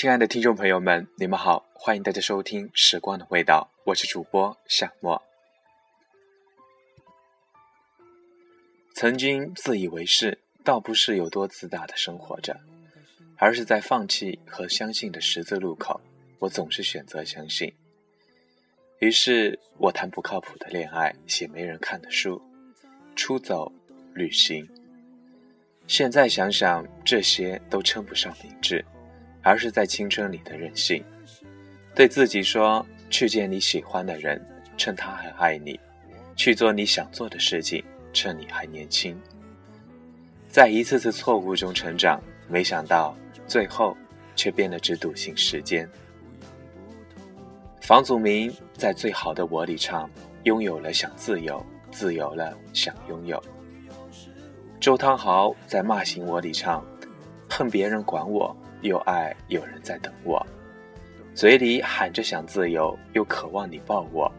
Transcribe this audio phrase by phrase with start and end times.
[0.00, 5.20] 亲爱的听众朋友们，你们好，欢迎大家收听《时光的味道》，我是主播夏沫。
[8.94, 12.58] 曾经自以为是，倒不是有多自大的生活着，
[13.36, 16.00] 而是在放弃和相信的十字路口，
[16.38, 17.70] 我总是选择相信。
[19.00, 22.40] 于是我谈不靠谱的恋爱，写没人看的书，
[23.14, 23.70] 出走
[24.14, 24.66] 旅行。
[25.86, 28.82] 现在想想，这些都称不上明智，
[29.42, 31.04] 而是在青春里的任性。
[31.94, 34.40] 对自己说：去见你喜欢的人，
[34.76, 35.78] 趁他还爱你；
[36.36, 39.20] 去做你想做的事情，趁你还年轻。
[40.48, 43.96] 在一次次错误中成长，没想到最后
[44.34, 45.88] 却变得只笃信时间。
[47.80, 50.08] 房祖名在《最好的我》里唱
[50.44, 53.42] ：“拥有了想自由，自由了想拥有。”
[54.80, 56.84] 周汤豪在《骂醒我》里唱
[57.50, 60.44] ：“恨别人管我，又爱有人在等我，
[61.34, 64.30] 嘴里喊着想自由，又渴望你抱我。”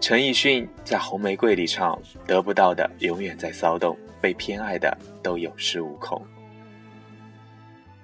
[0.00, 6.24] 陈奕迅在《红玫瑰》里唱：“得不到的永远在骚动，被偏爱的都有恃无恐。”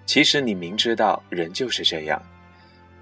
[0.04, 2.22] 其实你明知道人就是这样，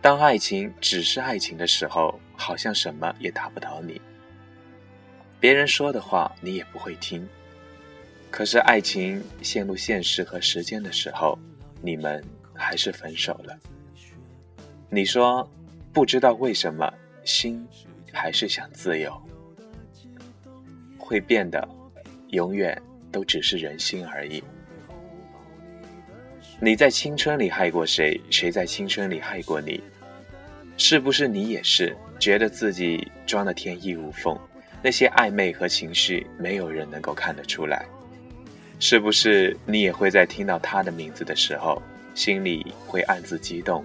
[0.01, 4.01] 当爱情只是爱情的时候，好像什么也打不倒你，
[5.41, 7.29] 别人说的话你也不会听。
[8.31, 11.39] 可是，爱情陷入现实和时间的时候，
[11.85, 13.55] 你们还是分手了。
[14.89, 15.47] 你说，
[15.93, 16.91] 不知道为什么，
[17.25, 17.63] 心
[18.11, 19.13] 还是想自由。
[20.97, 21.69] 会变的，
[22.29, 22.81] 永远
[23.13, 24.43] 都只是人心而已。
[26.59, 28.19] 你在青春里害过谁？
[28.31, 29.83] 谁在青春里害过你？
[30.79, 34.39] 是不是你也是觉得自己装的天衣无缝？
[34.83, 37.85] 那些暧昧和情绪，没有人能够看得出来。
[38.87, 41.81] 是不是你也会在听到他的名字的时候，
[42.15, 43.83] 心里会暗自激动？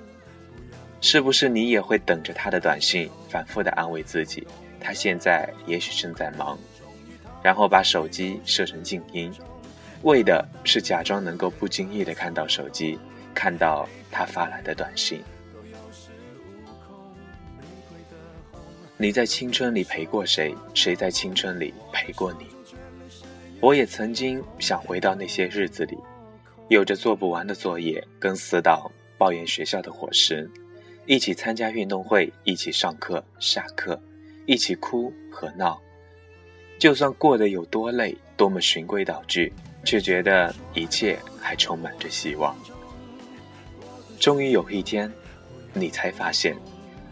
[1.00, 4.46] 是不是你也会等着他的短信，反复的安慰自己，
[4.78, 6.60] 他现在也许正在忙，
[7.42, 9.32] 然后把手机设成静音，
[10.02, 13.00] 为的是假装能够不经意的看到手机，
[13.34, 15.24] 看到他发来的短信。
[18.98, 20.54] 你在青春里陪过谁？
[20.74, 22.59] 谁在青春里陪过你？
[23.62, 25.98] 我也曾经想回到那些日子里，
[26.70, 30.50] 有着做不完的作业，跟死党抱怨学校的伙食，
[31.06, 34.02] 一起参加运动会，一起上课下课，
[34.46, 35.80] 一起哭和闹。
[36.78, 39.52] 就算过得有多累，多么循规蹈矩，
[39.84, 42.56] 却觉得一切还充满着希望。
[44.18, 45.12] 终于有一天，
[45.74, 46.56] 你才发现，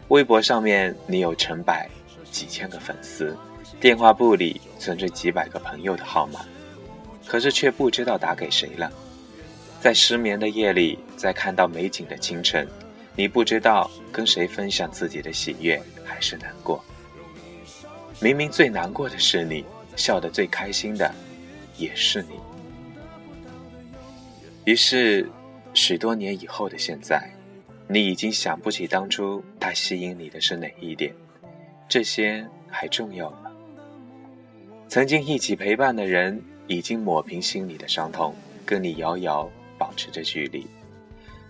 [0.08, 1.86] 微博上面你有成百、
[2.30, 3.36] 几千个粉丝。
[3.78, 6.40] 电话簿里存着几百个朋友的号码，
[7.26, 8.90] 可是却不知道打给谁了。
[9.80, 12.66] 在失眠的夜里，在看到美景的清晨，
[13.14, 16.82] 你不知道跟谁分享自己的喜悦还是难过。
[18.20, 21.14] 明明最难过的是你，笑得最开心的
[21.76, 22.30] 也是你。
[24.64, 25.30] 于是，
[25.72, 27.30] 许多年以后的现在，
[27.86, 31.14] 你已经想不起当初他吸引你的是哪一点，
[31.88, 33.47] 这些还重要吗？
[34.88, 38.34] 曾经一起陪伴的人，已经抹平心里的伤痛，
[38.64, 40.62] 跟你遥遥保持着距离；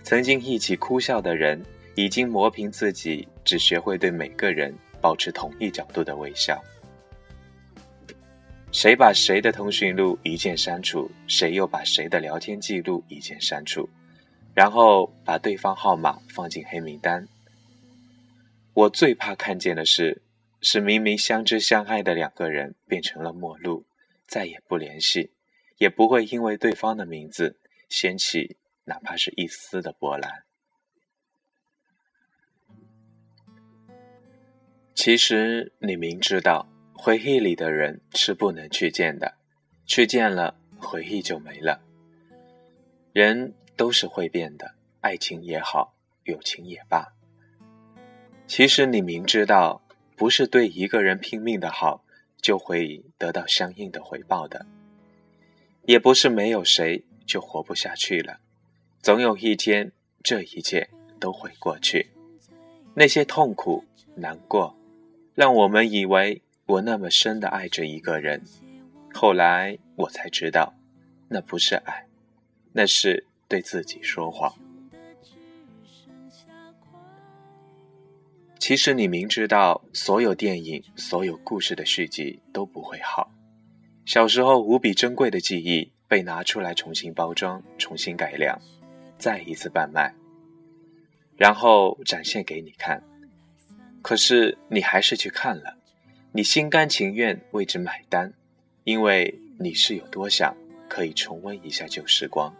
[0.03, 6.61] 曾经一起哭笑的人，已经磨平自己，只学会对每个人保持同一角度的微笑。
[8.73, 13.89] 谁把谁的通讯录一键删除，谁又把谁的聊天记录一键删除，
[14.53, 17.27] 然后把对方号码放进黑名单。
[18.75, 20.21] 我最怕看见的是。
[20.61, 23.87] 是明明相知相爱的两个人变成了陌路，
[24.27, 25.31] 再也不联系，
[25.77, 27.57] 也不会因为对方的名字
[27.89, 30.43] 掀起哪怕是一丝的波澜。
[34.95, 39.37] 其实你明知道，回忆里的人是不能去见的，
[39.87, 41.81] 去见了回忆就没了。
[43.13, 45.95] 人都是会变的，爱情也好，
[46.25, 47.15] 友情也罢。
[48.49, 49.83] 其实你明知道。
[50.19, 52.05] 不是对一个人拼命的好，
[52.43, 54.67] 就会得到相应的回报的；
[55.87, 58.41] 也不是没有谁就活不下去了。
[59.01, 59.93] 总有一天，
[60.25, 62.11] 这一切都会过去。
[62.95, 63.85] 那些痛苦、
[64.17, 64.77] 难过，
[65.37, 68.43] 让我们以为我那么深的爱着一个人，
[69.15, 70.75] 后来我才知道，
[71.29, 72.09] 那不是爱，
[72.73, 74.53] 那是对自己说谎。
[78.59, 83.31] 其实你明知道，所有电影、所有故事的续集都不会好。
[84.05, 88.59] 小时候无比珍贵的记忆被拿出来重新包装、重新改良，
[89.17, 90.13] 再一次贩卖。
[91.37, 93.03] 然后展现给你看。
[94.03, 95.77] 可是你还是去看了，
[96.33, 98.33] 你心甘情愿为之买单，
[98.85, 100.57] 因为你是有多想
[100.89, 102.55] 可以重温一下旧时光。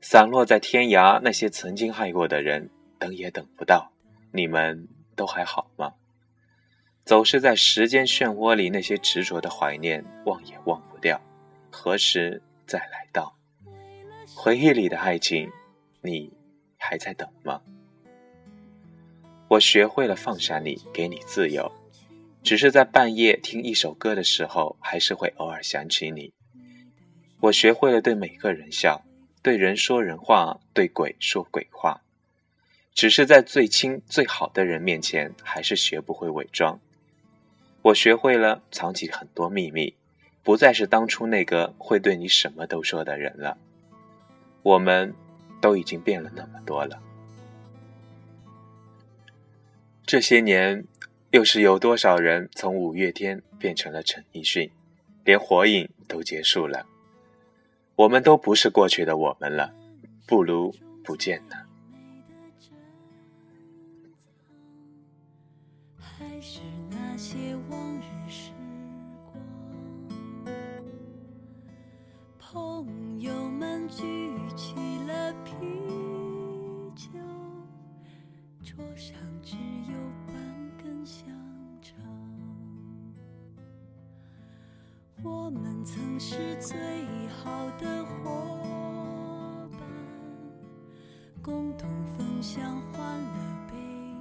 [0.00, 2.70] 散落在天涯那些曾经爱过的人，
[3.04, 3.92] 等也等不到，
[4.32, 5.92] 你们都还好吗？
[7.04, 11.20] 总是在时间漩涡里那些执着的怀念，忘也忘不掉，
[11.70, 13.36] 何时再来到？
[14.34, 15.50] 回忆里的爱情，
[16.00, 16.32] 你
[16.78, 17.60] 还在等吗？
[19.48, 21.70] 我学会了放下你，给你自由，
[22.42, 26.32] 只是在半夜听一首歌的时候，还是会偶尔想起你。
[27.40, 29.04] 我学会了对每个人笑。
[29.42, 32.00] 对人说人话，对鬼说鬼话，
[32.94, 36.78] 只是在最亲最好的人面前，还是学不会伪装。
[37.82, 39.94] 我学会了藏起很多秘密，
[40.44, 43.58] 不再是当初那个会对你什么都说的人了。
[44.62, 45.12] 我们
[45.60, 47.02] 都已经变了那么多了。
[50.06, 50.86] 这些年，
[51.32, 54.70] 又是有多少人从五月天变成了陈奕迅，
[55.24, 56.86] 连火影都结束了。
[57.96, 59.74] 我们都不是过去的我们了，
[60.26, 61.63] 不如不见呢。
[66.90, 68.50] 那些往日时
[69.32, 70.54] 光，
[72.38, 74.74] 朋友们举起
[75.06, 75.54] 了啤
[76.94, 77.08] 酒，
[78.62, 79.94] 桌上只有
[80.26, 80.34] 半
[80.82, 81.26] 根香
[81.80, 81.96] 肠。
[85.22, 86.76] 我们曾是最
[87.28, 89.80] 好的伙伴，
[91.42, 93.74] 共同分享欢乐悲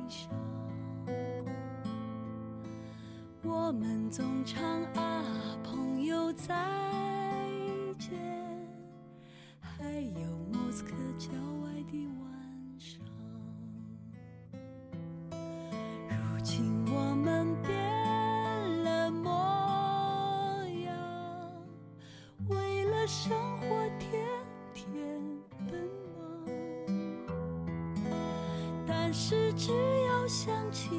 [0.07, 0.52] 伤。
[3.65, 4.61] 我们总唱
[4.95, 5.23] 啊，
[5.63, 6.53] 朋友再
[7.97, 8.11] 见，
[9.61, 10.19] 还有
[10.51, 11.29] 莫斯科郊
[11.63, 12.27] 外的晚
[12.77, 12.99] 上。
[16.09, 19.31] 如今我们变了模
[20.83, 20.93] 样，
[22.49, 24.27] 为了生活天
[24.73, 24.93] 天
[25.71, 25.89] 奔
[27.29, 28.11] 忙，
[28.85, 29.71] 但是只
[30.05, 30.89] 要想起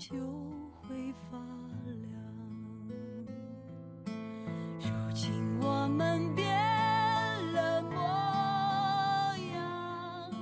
[0.00, 0.16] 就
[0.80, 1.36] 会发
[1.84, 2.08] 亮。
[4.78, 6.48] 如今我们变
[7.52, 7.98] 了模
[9.52, 10.32] 样，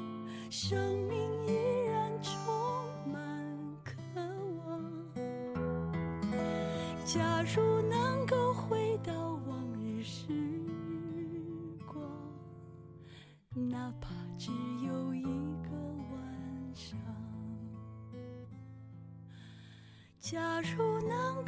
[0.48, 0.78] 生
[1.08, 1.18] 命
[1.48, 1.50] 依
[1.88, 2.32] 然充
[3.12, 3.18] 满
[3.82, 4.00] 渴
[4.64, 4.80] 望。
[7.04, 9.12] 假如能够回到
[9.48, 10.28] 往日时
[11.84, 12.00] 光，
[13.52, 14.52] 哪怕只
[14.86, 14.97] 有
[20.30, 21.42] 假如能